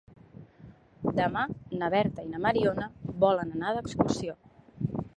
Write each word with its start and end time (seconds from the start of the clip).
Demà 1.19 1.43
na 1.83 1.91
Berta 1.97 2.25
i 2.29 2.33
na 2.33 2.41
Mariona 2.49 2.91
volen 3.27 3.57
anar 3.59 3.79
d'excursió. 3.79 4.39